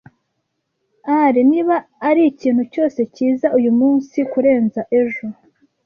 [1.21, 1.75] Ari, niba
[2.09, 5.25] arikintu cyose, cyiza uyu munsi kurenza ejo.